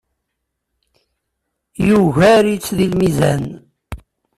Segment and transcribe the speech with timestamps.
[1.87, 3.45] Yugar-itt deg lmizan.